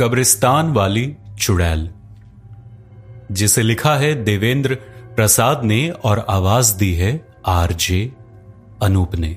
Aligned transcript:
कब्रिस्तान 0.00 0.72
वाली 0.72 1.16
चुड़ैल, 1.38 1.90
जिसे 3.32 3.62
लिखा 3.62 3.94
है 3.94 4.24
देवेंद्र 4.24 4.74
प्रसाद 5.16 5.64
ने 5.64 5.90
और 5.90 6.26
आवाज़ 6.30 6.76
दी 6.76 6.94
है 6.94 7.26
आरजे 7.46 8.12
अनूप 8.82 9.14
ने। 9.14 9.28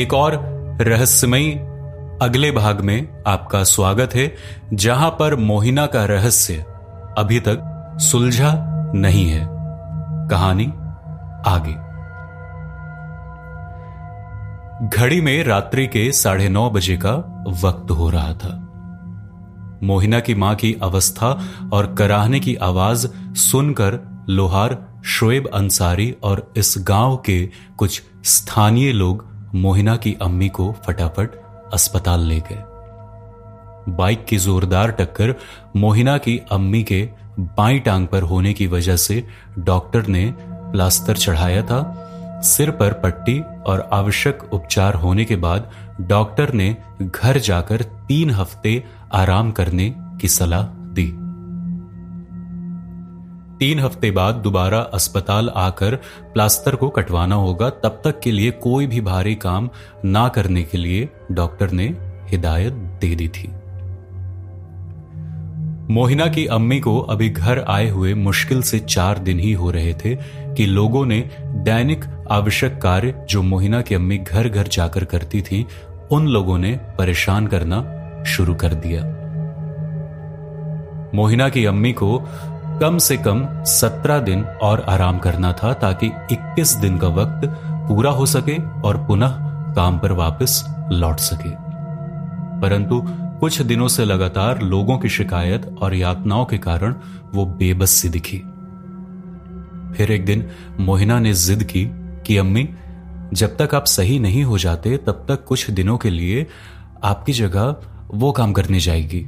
एक 0.00 0.14
और 0.14 0.36
रहस्यमयी 0.80 1.52
अगले 2.22 2.50
भाग 2.50 2.80
में 2.80 3.22
आपका 3.26 3.64
स्वागत 3.64 4.14
है, 4.14 4.36
जहाँ 4.72 5.10
पर 5.10 5.36
मोहिना 5.36 5.86
का 5.86 6.04
रहस्य 6.04 6.64
अभी 7.18 7.40
तक 7.40 7.58
सुलझा 8.00 8.52
नहीं 8.94 9.28
है। 9.30 9.46
कहानी 10.30 10.66
आगे। 11.46 11.85
घड़ी 14.82 15.20
में 15.20 15.44
रात्रि 15.44 15.86
के 15.86 16.12
साढ़े 16.12 16.48
नौ 16.48 16.70
बजे 16.70 16.96
का 16.96 17.44
वक्त 17.48 17.90
हो 17.90 18.10
रहा 18.10 18.32
था। 18.34 18.62
मोहिना 19.82 20.20
की 20.20 20.34
माँ 20.34 20.54
की 20.54 20.76
अवस्था 20.82 21.40
और 21.72 21.94
कराहने 21.94 22.40
की 22.40 22.54
आवाज़ 22.54 23.08
सुनकर 23.34 24.24
लोहार, 24.28 25.00
शोएब 25.04 25.48
अंसारी 25.54 26.16
और 26.22 26.52
इस 26.56 26.74
गाँव 26.78 27.16
के 27.16 27.50
कुछ 27.76 28.02
स्थानीय 28.24 28.92
लोग 28.92 29.26
मोहिना 29.54 29.96
की 29.96 30.16
अम्मी 30.22 30.48
को 30.48 30.74
फटाफट 30.86 31.30
अस्पताल 31.74 32.20
ले 32.20 32.40
गए। 32.40 32.62
बाइक 33.92 34.24
की 34.24 34.38
जोरदार 34.38 34.90
टक्कर 34.90 35.34
मोहिना 35.76 36.18
की 36.18 36.40
अम्मी 36.52 36.82
के 36.82 37.08
बाई 37.40 37.78
टांग 37.78 38.06
पर 38.06 38.22
होने 38.22 38.52
की 38.52 38.66
वजह 38.66 38.96
से 38.96 39.26
डॉक्टर 39.58 40.06
ने 40.06 40.34
प्लास्टर 40.42 41.16
चढ़ाया 41.16 41.62
था 41.62 42.02
सिर 42.42 42.70
पर 42.70 42.92
पट्टी 42.92 43.40
और 43.66 43.88
आवश्यक 43.92 44.42
उपचार 44.52 44.94
होने 44.94 45.24
के 45.24 45.36
बाद 45.36 45.70
डॉक्टर 46.00 46.52
ने 46.52 46.76
घर 47.02 47.38
जाकर 47.38 47.82
तीन 47.82 48.30
हफ़्ते 48.30 48.82
आराम 49.12 49.52
करने 49.52 49.94
की 50.20 50.28
सलाह 50.28 50.62
दी। 50.94 51.06
तीन 53.58 53.80
हफ़्ते 53.80 54.10
बाद 54.10 54.34
दोबारा 54.34 54.78
अस्पताल 54.78 55.48
आकर 55.48 55.94
प्लास्टर 56.32 56.76
को 56.76 56.88
कटवाना 56.88 57.34
होगा, 57.34 57.70
तब 57.70 58.00
तक 58.04 58.20
के 58.20 58.32
लिए 58.32 58.50
कोई 58.50 58.86
भी 58.86 59.00
भारी 59.00 59.34
काम 59.34 59.70
ना 60.04 60.28
करने 60.28 60.62
के 60.62 60.78
लिए 60.78 61.08
डॉक्टर 61.32 61.70
ने 61.70 61.86
हिदायत 62.30 62.72
दे 62.72 63.14
दी 63.14 63.28
थी। 63.28 63.48
मोहिना 65.90 66.26
की 66.26 66.46
अम्मी 66.46 66.80
को 66.80 66.98
अभी 66.98 67.28
घर 67.28 67.64
आए 67.68 67.88
हुए 67.88 68.14
मुश्किल 68.14 68.62
से 68.62 68.78
चार 68.78 69.18
दिन 69.18 69.40
ही 69.40 69.52
हो 69.52 69.70
रहे 69.70 69.94
थे 69.94 70.14
कि 70.54 70.66
लोगों 70.66 71.06
ने 71.06 71.30
दैनिक 71.44 72.04
आवश्यक 72.30 72.80
कार्य 72.82 73.26
जो 73.30 73.42
मोहिना 73.42 73.80
की 73.82 73.94
अम्मी 73.94 74.18
घर 74.18 74.48
घर 74.48 74.68
जाकर 74.68 75.04
करती 75.04 75.42
थी, 75.42 75.66
उन 76.10 76.26
लोगों 76.26 76.58
ने 76.58 76.80
परेशान 76.98 77.46
करना 77.46 77.84
शुरू 78.24 78.54
कर 78.54 78.74
दिया। 78.74 79.02
मोहिना 81.14 81.48
की 81.48 81.64
अम्मी 81.64 81.92
को 81.92 82.28
कम 82.80 82.98
से 82.98 83.16
कम 83.16 83.64
सत्रह 83.64 84.18
दिन 84.18 84.44
और 84.44 84.80
आराम 84.80 85.18
करना 85.18 85.52
था 85.52 85.72
ताकि 85.72 86.06
21 86.32 86.76
दिन 86.76 86.98
का 86.98 87.08
वक्त 87.08 87.48
पूरा 87.64 88.10
हो 88.10 88.26
सके 88.26 88.56
और 88.80 88.96
पुनः 88.96 89.28
काम 89.74 89.98
पर 89.98 90.12
वापस 90.12 90.74
लौट 90.92 91.16
सके। 91.16 91.50
परंतु 92.60 93.08
कुछ 93.40 93.62
दिनों 93.62 93.88
से 93.88 94.04
लगातार 94.04 94.62
लोगों 94.62 94.98
की 94.98 95.08
शिकायत 95.08 95.76
और 95.80 95.94
यातनाओं 95.94 96.44
के 96.44 96.58
कारण 96.58 96.94
वो 97.34 97.46
बेबस 97.46 97.90
सी 97.90 98.08
दिखी। 98.08 98.38
फिर 99.96 100.12
एक 100.12 100.24
दिन 100.24 100.50
मोहिना 100.80 101.18
ने 101.18 101.34
जिद 101.34 101.64
की 101.64 101.88
कि, 102.26 102.36
अम्मी, 102.36 102.68
जब 103.32 103.56
तक 103.56 103.74
आप 103.74 103.84
सही 103.84 104.18
नहीं 104.18 104.44
हो 104.44 104.58
जाते, 104.58 104.96
तब 104.96 105.26
तक 105.28 105.44
कुछ 105.44 105.70
दिनों 105.70 105.98
के 105.98 106.10
लिए 106.10 106.46
आपकी 107.04 107.32
जगह 107.32 107.76
वो 108.14 108.32
काम 108.32 108.52
करने 108.52 108.80
जाएगी। 108.80 109.26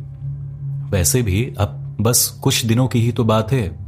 वैसे 0.90 1.22
भी 1.22 1.54
अब 1.58 1.96
बस 2.00 2.28
कुछ 2.42 2.64
दिनों 2.64 2.88
की 2.88 3.00
ही 3.00 3.12
तो 3.12 3.24
बात 3.24 3.52
है। 3.52 3.78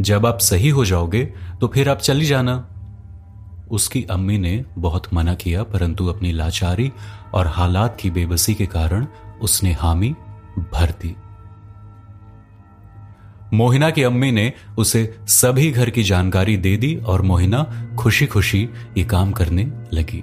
जब 0.00 0.26
आप 0.26 0.38
सही 0.38 0.68
हो 0.68 0.84
जाओगे 0.84 1.24
तो 1.60 1.68
फिर 1.68 1.88
आप 1.88 1.98
चली 1.98 2.26
जाना। 2.26 2.68
उसकी 3.70 4.04
अम्मी 4.04 4.38
ने 4.38 4.64
बहुत 4.78 5.14
मना 5.14 5.34
किया, 5.34 5.62
परंतु 5.62 6.06
अपनी 6.06 6.32
लाचारी 6.32 6.92
और 7.34 7.46
हालात 7.46 7.96
की 8.00 8.10
बेबसी 8.10 8.54
के 8.54 8.66
कारण 8.66 9.06
उसने 9.42 9.72
हामी 9.72 10.14
भर 10.58 10.90
दी। 10.90 11.16
मोहिना 13.52 13.90
की 13.90 14.02
अम्मी 14.02 14.32
ने 14.32 14.52
उसे 14.78 15.20
सभी 15.26 15.70
घर 15.70 15.90
की 15.90 16.02
जानकारी 16.02 16.56
दे 16.56 16.76
दी 16.76 16.96
और 16.96 17.22
मोहिना 17.22 17.88
खुशी 17.98 18.26
खुशी 18.26 18.68
ये 18.96 19.04
काम 19.04 19.32
करने 19.32 19.64
लगी। 19.92 20.22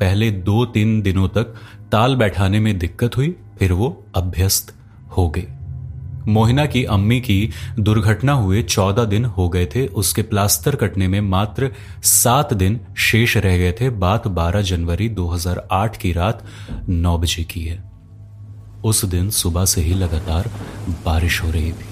पहले 0.00 0.30
दो 0.30 0.64
तीन 0.64 1.02
दिनों 1.02 1.28
तक 1.28 1.54
ताल 1.92 2.16
बैठाने 2.16 2.60
में 2.60 2.78
दिक्कत 2.78 3.16
हुई, 3.16 3.36
फिर 3.58 3.72
वो 3.72 4.06
अभ्यस्त 4.14 4.74
हो 5.16 5.30
गई। 5.30 5.46
मोहिना 6.28 6.66
की 6.66 6.84
अम्मी 6.84 7.20
की 7.20 7.50
दुर्घटना 7.78 8.32
हुए 8.32 8.62
चौदह 8.62 9.04
दिन 9.04 9.24
हो 9.24 9.48
गए 9.48 9.66
थे। 9.66 9.86
उसके 9.86 10.22
प्लास्टर 10.22 10.76
कटने 10.76 11.08
में 11.08 11.20
मात्र 11.20 11.70
सात 12.02 12.54
दिन 12.54 12.80
शेष 12.96 13.36
रह 13.36 13.56
गए 13.56 13.72
थे। 13.72 13.90
बात 13.90 14.28
12 14.28 14.62
जनवरी 14.62 15.08
2008 15.08 15.96
की 15.96 16.12
रात 16.12 16.46
नौ 16.88 17.18
बजे 17.18 17.44
की 17.44 17.64
है। 17.64 17.92
उस 18.84 19.04
दिन 19.04 19.30
सुबह 19.30 19.64
से 19.64 19.80
ही 19.80 19.94
लगातार 19.94 20.50
बारिश 20.88 21.42
हो 21.42 21.50
रही 21.50 21.72
थी। 21.72 21.86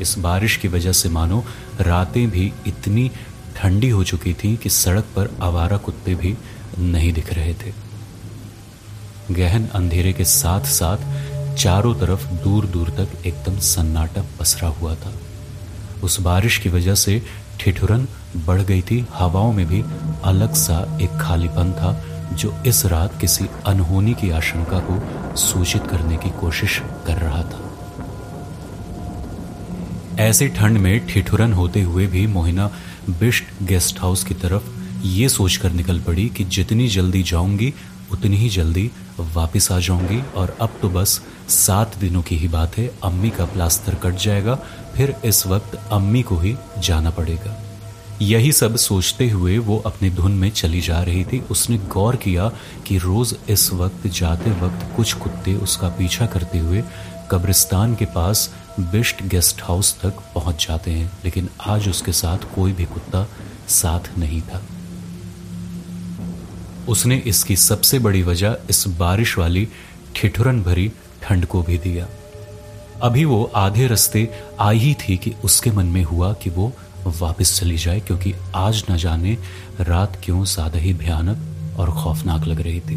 इस 0.00 0.18
बारिश 0.18 0.56
की 0.56 0.68
वजह 0.68 0.92
से 0.92 1.08
मानो 1.08 1.44
रातें 1.80 2.30
भी 2.30 2.52
इतनी 2.66 3.10
ठंडी 3.56 3.88
हो 3.88 4.04
चुकी 4.04 4.34
थी 4.34 4.56
कि 4.56 4.70
सड़क 4.70 5.04
पर 5.04 5.36
आवारा 5.42 5.76
कुत्ते 5.76 6.14
भी 6.14 6.36
नहीं 6.78 7.12
दिख 7.12 7.34
रहे 7.34 7.54
थे। 7.54 7.86
गहन 9.30 9.66
अंधेरे 9.66 10.12
के 10.12 10.24
साथ 10.24 10.60
साथ 10.60 10.96
चारों 11.58 11.94
तरफ़ 11.94 12.26
दूर 12.26 12.66
दूर 12.66 12.90
तक 12.90 13.26
एकदम 13.26 13.58
सन्नाटा 13.58 14.24
पसरा 14.40 14.68
हुआ 14.68 14.94
था। 14.94 15.12
उस 16.02 16.20
बारिश 16.20 16.58
की 16.58 16.68
वजह 16.68 16.94
से 16.94 17.22
ठिठुरन 17.60 18.08
बढ़ 18.46 18.62
गई 18.62 18.82
थी। 18.82 19.06
हवाओं 19.14 19.52
में 19.52 19.66
भी 19.66 19.84
अलग 20.24 20.54
सा 20.54 20.98
एक 21.00 21.10
खालीपन 21.20 21.72
था, 21.72 22.04
जो 22.32 22.54
इस 22.66 22.86
रात 22.86 23.20
किसी 23.20 23.46
अनहोनी 23.66 24.14
की 24.14 24.30
आशंका 24.30 24.78
को 24.78 25.36
सूचित 25.36 25.86
करने 25.86 26.16
की 26.16 26.30
कोशिश 26.30 26.82
कर 27.06 27.16
रहा 27.16 27.42
था। 27.42 27.62
ऐसी 30.22 30.48
ठंड 30.48 30.78
में 30.78 31.06
ठिठुरन 31.06 31.52
होते 31.52 31.82
हुए 31.82 32.06
भी 32.06 32.26
मोहिना 32.26 32.70
बिस्ट 33.10 33.44
गेस्ट 33.62 34.00
हाउस 34.00 34.24
की 34.24 34.34
तरफ़ 34.34 34.62
ये 35.04 35.28
सोचकर 35.28 35.72
निकल 35.72 36.00
पड़ी 36.00 36.28
कि 36.28 36.44
जितनी 36.44 36.88
जल्दी 36.88 37.22
जाऊँगी 37.22 37.74
उतनी 38.12 38.36
ही 38.36 38.48
जल्दी 38.48 38.90
वापस 39.34 39.70
आ 39.72 39.78
जाऊँगी 39.78 40.20
और 40.36 40.56
अब 40.60 40.78
तो 40.82 40.88
बस 40.88 41.20
सात 41.48 41.96
दिनों 41.98 42.22
की 42.22 42.36
ही 42.36 42.48
बात 42.48 42.76
है। 42.78 42.86
अम्मी 43.04 43.30
का 43.30 43.44
प्लास्टर 43.44 43.94
कट 43.94 44.16
जाएगा, 44.16 44.54
फिर 44.96 45.14
इस 45.24 45.46
वक्त 45.46 45.78
अम्मी 45.92 46.22
को 46.22 46.36
ही 46.36 46.56
जाना 46.78 47.10
पड़ेगा। 47.10 47.56
यही 48.22 48.52
सब 48.52 48.76
सोचते 48.76 49.28
हुए 49.30 49.56
वो 49.58 49.78
अपनी 49.86 50.10
धुन 50.10 50.32
में 50.32 50.50
चली 50.50 50.80
जा 50.80 51.00
रही 51.02 51.24
थी। 51.24 51.40
उसने 51.50 51.78
गौर 51.88 52.16
किया 52.16 52.50
कि 52.86 52.98
रोज 52.98 53.34
इस 53.48 53.72
वक्त 53.72 54.06
जाते 54.08 54.50
वक्त 54.60 54.86
कुछ 54.96 55.12
कुत्ते 55.14 55.54
उसका 55.56 55.88
पीछा 55.88 56.26
करते 56.26 56.58
हुए 56.58 56.82
कब्रिस्तान 57.30 57.94
के 57.94 58.04
पास 58.04 58.48
बिस्ट 58.80 59.22
गेस्ट 59.24 59.62
हाउस 59.62 59.94
तक 60.00 60.22
पहुँच 60.34 60.66
जाते 60.68 60.90
हैं, 60.90 61.10
लेकिन 61.24 61.48
आज 61.66 61.88
उसके 61.88 62.12
साथ 62.12 62.54
कोई 62.54 62.72
भी 62.72 62.84
कुत्ता 62.84 63.26
साथ 63.68 64.18
नहीं 64.18 64.40
था। 64.42 64.62
उसने 66.88 67.16
इसकी 67.26 67.56
सबसे 67.56 67.98
बड़ी 67.98 68.22
वजह 68.22 68.56
इस 68.70 68.84
बारिश 68.98 69.36
वाली 69.38 69.66
ठिठुरन 70.16 70.62
भरी 70.62 70.90
ठंड 71.22 71.46
को 71.46 71.62
भी 71.62 71.78
दिया। 71.78 72.06
अभी 73.02 73.24
वो 73.24 73.42
आधे 73.56 73.86
रास्ते 73.86 74.28
आई 74.60 74.78
ही 74.78 74.94
थी 75.00 75.16
कि 75.16 75.32
उसके 75.44 75.70
मन 75.70 75.86
में 75.86 76.02
हुआ 76.04 76.32
कि 76.32 76.50
वो 76.50 76.72
वापस 77.08 77.58
चली 77.60 77.76
जाए, 77.76 78.00
क्योंकि 78.00 78.32
आज 78.54 78.84
न 78.90 78.96
जाने 78.96 79.36
रात 79.80 80.18
क्यों 80.24 80.44
ज़्यादा 80.44 80.78
ही 80.78 80.92
भयानक 80.94 81.78
और 81.78 81.90
खौफनाक 81.94 82.46
लग 82.46 82.60
रही 82.60 82.80
थी। 82.80 82.96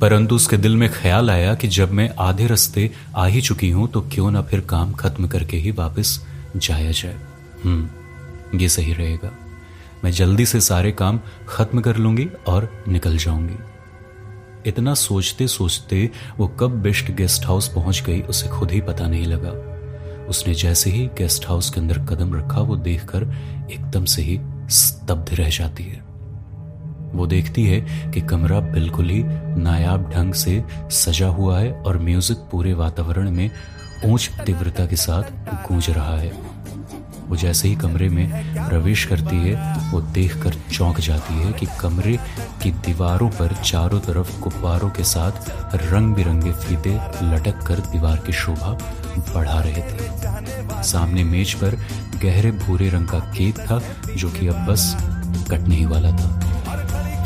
परंतु 0.00 0.34
उसके 0.34 0.56
दिल 0.56 0.76
में 0.76 0.88
ख्याल 0.92 1.30
आया 1.30 1.54
कि 1.54 1.68
जब 1.68 1.92
मैं 1.92 2.08
आधे 2.18 2.46
रास्ते 2.46 2.90
आ 3.16 3.26
ही 3.26 3.40
चुकी 3.40 3.70
हूँ 3.70 3.88
तो 3.88 4.00
क्यों 4.12 4.30
ना 4.30 4.42
फिर 4.42 4.60
काम 4.68 4.92
खत्म 4.92 5.28
करके 5.28 5.56
ही 5.56 5.70
वापस 5.70 6.18
जाया 6.56 6.90
जाए। 6.92 7.16
हम्म 7.64 8.58
ये 8.58 8.68
सही 8.68 8.92
रहेगा। 8.92 9.30
मैं 10.04 10.10
जल्दी 10.10 10.46
से 10.46 10.60
सारे 10.60 10.92
काम 10.92 11.20
खत्म 11.48 11.80
कर 11.80 11.96
लूँगी 11.96 12.28
और 12.48 12.84
निकल 12.88 13.16
जाऊँगी। 13.16 13.58
इतना 14.66 14.94
सोचते 14.94 15.46
सोचते 15.48 16.10
वो 16.38 16.48
कब 16.48 16.70
बेस्ट 16.82 17.10
गेस्ट 17.10 17.46
हाउस 17.46 17.68
पहुँच 17.68 18.02
गई, 18.06 18.20
उसे 18.20 18.48
खुद 18.48 18.70
ही 18.70 18.80
पता 18.80 19.06
नहीं 19.06 19.26
लगा। 19.26 19.50
उसने 20.26 20.54
जैसे 20.54 20.90
ही 20.90 21.06
गेस्ट 21.18 21.48
हाउस 21.48 21.70
के 21.70 21.80
अंदर 21.80 21.98
कदम 21.98 22.34
रखा, 22.34 22.60
वो 22.60 22.76
देखकर 22.76 23.22
एकदम 23.72 24.04
से 24.04 24.22
ही 24.22 24.40
स्तब्ध 24.70 25.34
रह 25.34 25.48
जाती 25.48 25.84
है। 25.84 26.02
वो 27.14 27.26
देखती 27.26 27.64
है 27.66 28.10
कि 28.10 28.20
कमरा 28.20 28.60
बिल्कुल 28.60 29.08
ही 29.10 29.22
नायाब 29.60 30.10
ढंग 30.10 30.34
से 30.34 30.62
सजा 30.90 31.28
हुआ 31.28 31.58
है 31.58 31.72
और 31.72 31.98
म्यूज़िक 31.98 32.38
पूरे 32.52 32.74
वातावरण 32.74 33.30
में 33.30 33.50
ऊंच 34.04 34.30
तीव्रता 34.46 34.86
के 34.86 34.96
साथ 34.96 35.22
गूंज 35.68 35.90
रहा 35.90 36.16
है। 36.16 36.32
वो 37.30 37.36
जैसे 37.36 37.68
ही 37.68 37.76
कमरे 37.76 38.08
में 38.08 38.30
प्रवेश 38.68 39.04
करती 39.04 39.36
है, 39.36 39.74
वो 39.90 40.00
देखकर 40.00 40.54
चौंक 40.72 41.00
जाती 41.00 41.34
है 41.34 41.52
कि 41.52 41.66
कमरे 41.80 42.16
की 42.62 42.70
दीवारों 42.86 43.28
पर 43.30 43.54
चारों 43.64 44.00
तरफ़ 44.00 44.38
गुब्बारों 44.40 44.90
के 44.90 45.04
साथ 45.04 45.76
रंग 45.84 46.14
बिरंगे 46.14 46.52
फीते 46.52 46.94
लटक 47.22 47.62
कर 47.66 47.80
दीवार 47.92 48.16
की 48.16 48.32
शोभा 48.32 48.72
बढ़ा 49.34 49.60
रहे 49.60 49.82
थे। 49.82 50.82
सामने 50.82 51.24
मेज 51.24 51.54
पर 51.54 51.76
गहरे 52.22 52.50
भूरे 52.50 52.88
रंग 52.88 53.08
का 53.08 53.18
केक 53.18 53.58
था, 53.60 53.80
जो 54.16 54.30
कि 54.30 54.46
अब 54.46 54.66
बस 54.66 54.96
कटने 55.50 55.76
ही 55.76 55.84
वाला 55.84 56.10
था। 56.10 56.38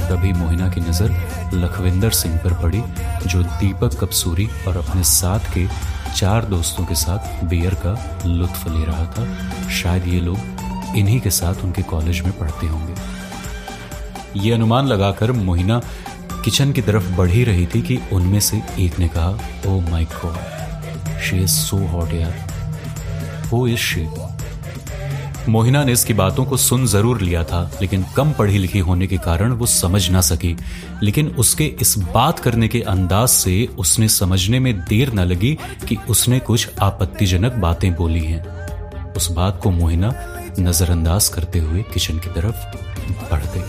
तभी 0.09 0.33
मोहिना 0.33 0.69
की 0.69 0.81
नज़र 0.81 1.17
लखविंदर 1.55 2.11
सिंह 2.11 2.37
पर 2.39 2.53
पड़ी, 2.53 2.83
जो 3.27 3.43
दीपक 3.43 3.99
कपसूरी 4.01 4.49
और 4.69 4.77
अपने 4.77 5.03
साथ 5.05 5.53
के 5.55 5.67
चार 6.15 6.45
दोस्तों 6.45 6.85
के 6.87 6.95
साथ 6.95 7.45
बियर 7.45 7.75
का 7.75 8.23
लुत्फ 8.27 8.67
ले 8.69 8.85
रहा 8.85 9.05
था। 9.07 9.69
शायद 9.69 10.07
ये 10.07 10.21
लोग 10.21 10.97
इन्हीं 10.97 11.21
के 11.21 11.31
साथ 11.31 11.55
उनके 11.55 11.83
कॉलेज 11.83 12.21
में 12.21 12.33
पढ़ते 12.39 12.67
होंगे। 12.67 12.95
ये 14.41 14.53
अनुमान 14.53 14.87
लगाकर 14.87 15.33
मोहिना 15.33 15.81
किचन 16.45 16.73
की 16.73 16.83
तरफ़ 16.83 17.11
बढ़ 17.13 17.31
ही 17.31 17.45
रही 17.45 17.67
थी 17.67 17.83
कि 17.83 17.99
उनमें 18.13 18.41
से 18.41 18.63
एक 18.79 18.99
ने 18.99 19.09
कहा 19.09 19.39
ओ 19.67 19.81
my 19.81 20.09
god 20.25 21.21
she 21.21 21.39
is 21.39 21.51
so 21.51 21.77
hot 21.87 22.13
यार। 22.13 22.35
हु 23.53 23.67
इज़ 23.67 23.79
शी 23.79 24.05
मोहिना 25.49 25.82
ने 25.85 25.93
इसकी 25.93 26.14
बातों 26.14 26.44
को 26.44 26.56
सुन 26.56 26.87
ज़रूर 26.87 27.20
लिया 27.20 27.43
था, 27.44 27.70
लेकिन 27.81 28.05
कम 28.17 28.32
पढ़ी 28.32 28.58
लिखी 28.58 28.79
होने 28.79 29.06
के 29.06 29.17
कारण 29.19 29.52
वो 29.52 29.67
समझ 29.67 30.08
ना 30.11 30.20
सकी। 30.20 30.56
लेकिन 31.02 31.29
उसके 31.38 31.64
इस 31.81 31.96
बात 32.14 32.38
करने 32.38 32.69
के 32.69 32.81
अंदाज 32.82 33.29
से 33.29 33.69
उसने 33.79 34.08
समझने 34.08 34.61
में 34.61 34.75
देर 34.81 35.12
न 35.12 35.20
लगी 35.20 35.58
कि 35.88 35.96
उसने 36.08 36.38
कुछ 36.41 36.69
आपत्तिजनक 36.82 37.52
बातें 37.62 37.94
बोली 37.94 38.25
हैं। 38.25 39.12
उस 39.12 39.31
बात 39.31 39.61
को 39.62 39.70
मोहिना 39.70 40.14
नजरअंदाज 40.58 41.29
करते 41.29 41.58
हुए 41.58 41.82
किचन 41.94 42.19
की 42.19 42.31
तरफ़ 42.31 42.56
बढ़ 43.31 43.43
गई। 43.46 43.62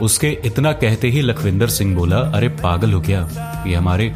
उसके 0.00 0.28
इतना 0.44 0.72
कहते 0.74 1.08
ही 1.08 1.20
लखविंदर 1.20 1.68
सिंह 1.68 1.94
बोला, 1.96 2.18
अरे 2.18 2.48
पागल 2.48 2.92
हो 2.92 3.00
क्या 3.00 3.28
ये 3.66 3.74
हमारे 3.74 4.12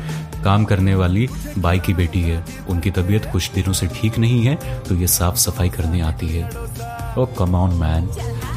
काम 0.46 0.64
करने 0.64 0.94
वाली 0.94 1.28
बाई 1.58 1.78
की 1.80 1.94
बेटी 1.94 2.22
है। 2.22 2.44
उनकी 2.70 2.90
तबीयत 2.92 3.28
कुछ 3.32 3.50
दिनों 3.52 3.72
से 3.72 3.86
ठीक 3.94 4.18
नहीं 4.18 4.42
है 4.44 4.54
तो 4.82 4.94
ये 4.94 5.06
साफ़ 5.10 5.36
सफ़ाई 5.40 5.68
करने 5.70 6.00
आती 6.02 6.28
है। 6.28 6.44
ओ 7.18 7.26
come 7.38 7.54
on 7.56 7.74
man 7.80 8.10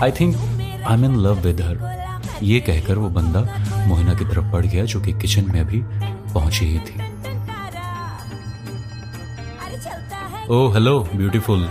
I 0.04 0.12
think 0.12 0.36
I 0.36 0.94
am 0.94 1.06
in 1.06 1.16
love 1.18 1.40
with 1.42 1.62
her 1.62 1.88
ये 2.44 2.60
कहकर 2.62 2.98
वो 2.98 3.10
बंदा 3.12 3.40
मोहिना 3.88 4.14
की 4.14 4.26
तरफ़ 4.26 4.52
पड़ 4.52 4.66
गया, 4.66 4.84
जो 4.86 5.02
कि 5.02 5.14
किचन 5.14 5.52
में 5.52 5.60
अभी 5.62 5.82
पहुँची 6.34 6.66
ही 6.66 6.80
थी। 6.80 7.08
ओ 10.50 10.68
hello 10.74 11.00
beautiful 11.16 11.70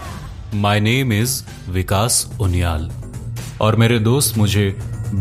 my 0.57 0.81
name 0.81 1.13
is 1.13 1.43
Vikas 1.71 2.31
Uniyal 2.41 2.91
और 3.61 3.77
मेरे 3.77 3.99
दोस्त 4.01 4.37
मुझे 4.39 4.67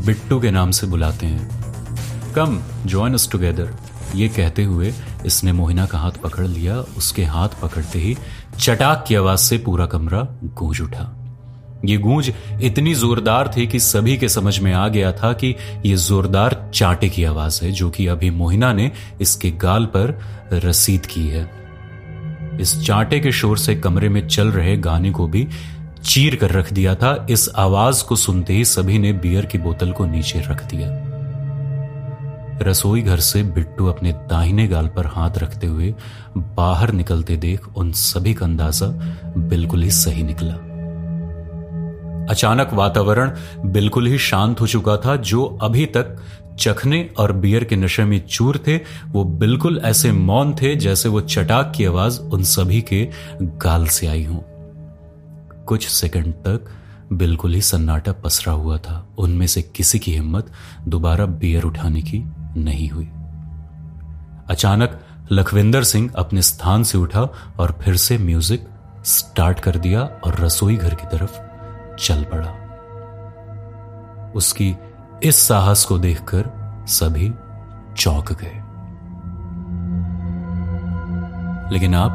बिट्टू 0.06 0.40
के 0.40 0.52
नाम 0.52 0.72
से 0.72 0.88
बुलाते 0.88 1.26
हैं। 1.26 2.34
कम 2.36 2.60
ज्वाइन 2.86 3.14
अस 3.14 3.30
टुगेदर 3.32 3.74
ये 4.16 4.28
कहते 4.30 4.64
हुए 4.64 4.94
इसने 5.26 5.52
मोहिना 5.52 5.86
का 5.86 5.98
हाथ 5.98 6.12
पकड़ 6.12 6.48
लिया। 6.48 6.78
उसके 6.98 7.24
हाथ 7.24 7.50
पकड़ते 7.62 8.00
ही 8.00 8.18
चटाक 8.60 9.06
की 9.08 9.16
आवाज़ 9.16 9.40
से 9.40 9.58
पूरा 9.58 9.86
कमरा 9.86 10.28
गूंज 10.44 10.82
उठा। 10.82 11.14
ये 11.86 11.98
गूंज 11.98 12.34
इतनी 12.62 12.96
जोरदार 12.96 13.52
थी 13.58 13.68
कि 13.68 13.80
सभी 13.80 14.18
के 14.18 14.30
समझ 14.30 14.60
में 14.60 14.74
आ 14.74 14.88
गया 14.88 15.12
था 15.12 15.34
कि 15.34 15.56
ये 15.86 15.96
जोरदार 15.98 16.72
चांटे 16.74 17.10
की 17.10 17.24
आवाज़ 17.24 17.66
है, 17.66 17.72
जो 17.72 17.90
कि 17.90 18.08
अभी 18.08 18.30
मोहिना 18.30 18.74
ने 18.74 18.92
इसके 19.22 19.52
गाल 19.52 19.86
पर 19.86 20.20
रसीद 20.54 21.06
की 21.06 21.28
है। 21.28 21.50
इस 22.62 22.82
चांटे 22.82 23.20
के 23.20 23.32
शोर 23.32 23.58
से 23.58 23.76
कमरे 23.76 24.10
में 24.10 24.28
चल 24.28 24.48
रहे 24.48 24.78
गाने 24.78 25.12
को 25.12 25.28
भी 25.28 25.48
चीर 26.04 26.36
कर 26.36 26.52
रख 26.52 26.74
दिया 26.74 26.96
था। 26.96 27.28
इस 27.30 27.50
आवाज़ 27.56 28.04
को 28.04 28.16
सुनते 28.16 28.54
ही 28.54 28.66
सभी 28.66 29.00
ने 29.00 29.14
बियर 29.14 29.46
की 29.46 29.58
बोतल 29.58 29.92
को 29.92 30.06
नीचे 30.06 30.40
रख 30.40 30.64
दिया। 30.64 31.07
रसोई 32.62 33.02
घर 33.02 33.20
से 33.20 33.44
बिट्टू 33.44 33.86
अपने 33.86 34.12
दाहिने 34.12 34.68
गाल 34.68 34.88
पर 34.88 35.06
हाथ 35.06 35.38
रखते 35.38 35.68
हुए 35.68 35.96
बाहर 36.38 36.92
निकलते 36.92 37.38
देख 37.38 37.68
उन 37.78 37.92
सभी 37.92 38.34
का 38.34 38.46
अंदाज़ा 38.46 38.88
बिल्कुल 39.38 39.84
ही 39.84 39.92
सही 39.92 40.24
निकला। 40.24 40.54
अचानक 42.30 42.74
वातावरण 42.74 43.32
बिल्कुल 43.66 44.08
ही 44.08 44.18
शांत 44.18 44.62
हो 44.62 44.68
चुका 44.68 44.98
था। 44.98 45.16
जो 45.16 45.46
अभी 45.62 45.86
तक 45.86 46.18
चखने 46.60 47.10
और 47.18 47.32
बियर 47.32 47.64
के 47.64 47.76
नशे 47.76 48.04
में 48.04 48.28
चूर 48.28 48.58
थे, 48.68 48.78
वो 49.08 49.24
बिल्कुल 49.24 49.82
ऐसे 49.86 50.12
मौन 50.12 50.54
थे 50.54 50.76
जैसे 50.76 51.10
वो 51.10 51.22
चटाक 51.22 51.74
की 51.76 51.86
आवाज़ 51.86 52.20
उन 52.22 52.44
सभी 52.44 52.82
के 52.82 53.10
गाल 53.42 53.88
से 53.88 54.08
आई 54.08 54.24
हो। 54.24 54.44
कुछ 55.68 55.88
सेकंड 55.88 56.34
तक 56.34 56.66
बिल्कुल 57.14 57.54
ही 57.54 57.62
सन्नाटा 57.62 58.12
पसरा 58.12 58.54
हुआ 58.54 58.78
था। 58.78 59.08
उनमें 59.18 59.48
से 59.48 59.62
किसी 59.62 60.00
की 60.00 60.14
हिम्मत 60.14 60.52
दोबारा 60.88 61.26
बियर 61.26 61.64
उठाने 61.64 62.02
की 62.02 62.24
नहीं 62.58 62.90
हुई। 62.90 63.12
अचानक 64.50 65.00
लखविंदर 65.32 65.84
सिंह 65.84 66.12
अपने 66.18 66.42
स्थान 66.42 66.84
से 66.84 66.98
उठा 66.98 67.22
और 67.60 67.80
फिर 67.82 67.96
से 67.96 68.18
म्यूज़िक 68.18 68.68
स्टार्ट 69.06 69.60
कर 69.60 69.76
दिया 69.76 70.02
और 70.02 70.36
रसोई 70.40 70.78
घर 70.78 70.94
की 70.94 71.18
तरफ़ 71.18 71.40
चल 71.96 72.24
पड़ा। 72.24 72.50
उसकी 74.36 74.78
इस 75.24 75.36
साहस 75.36 75.86
को 75.86 75.98
देखकर 75.98 76.50
सभी 76.88 77.34
चौंक 77.98 78.32
गए। 78.32 78.64
लेकिन 81.74 81.96
आप 81.96 82.12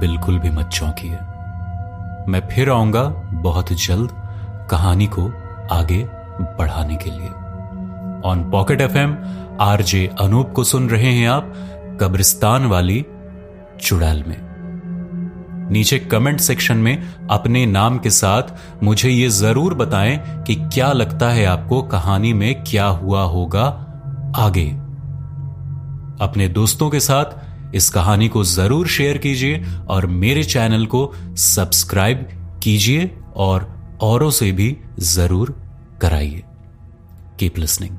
बिल्कुल 0.00 0.38
भी 0.38 0.50
मत 0.50 0.66
चौंकिए। 0.66 1.18
मैं 2.28 2.48
फिर 2.52 2.70
आऊँगा 2.70 3.04
बहुत 3.32 3.72
जल्द 3.72 4.10
कहानी 4.70 5.06
को 5.06 5.32
आगे 5.72 6.10
बढ़ाने 6.40 6.96
के 6.96 7.10
लिए। 7.10 7.49
On 8.24 8.50
pocket 8.50 8.80
F 8.80 8.96
M 8.98 9.16
RJ 9.60 10.06
Anoop 10.20 10.52
को 10.52 10.64
सुन 10.64 10.88
रहे 10.90 11.12
हैं 11.12 11.28
आप 11.28 11.52
कब्रिस्तान 12.00 12.66
वाली 12.66 13.04
चुड़ैल 13.80 14.22
में। 14.26 14.36
नीचे 15.72 15.98
कमेंट 15.98 16.40
सेक्शन 16.40 16.76
में 16.76 17.26
अपने 17.30 17.64
नाम 17.66 17.98
के 17.98 18.10
साथ 18.10 18.82
मुझे 18.82 19.10
यह 19.10 19.28
ज़रूर 19.28 19.74
बताएँ 19.74 20.44
कि 20.46 20.54
क्या 20.54 20.92
लगता 20.92 21.30
है 21.30 21.44
आपको 21.44 21.82
कहानी 21.82 22.32
में 22.32 22.62
क्या 22.64 22.86
हुआ 22.86 23.22
होगा 23.24 23.64
आगे। 24.36 24.66
अपने 26.24 26.48
दोस्तों 26.48 26.90
के 26.90 27.00
साथ 27.00 27.74
इस 27.74 27.88
कहानी 27.90 28.28
को 28.28 28.44
ज़रूर 28.44 28.86
शेयर 28.88 29.18
कीजिए 29.18 29.64
और 29.88 30.06
मेरे 30.06 30.42
चैनल 30.44 30.86
को 30.86 31.12
सब्सक्राइब 31.38 32.26
कीजिए 32.62 33.10
और 33.36 33.68
औरों 34.02 34.30
से 34.30 34.52
भी 34.52 34.76
ज़रूर 35.00 35.54
कराइए। 36.02 36.42
Keep 37.38 37.58
listening 37.58 37.96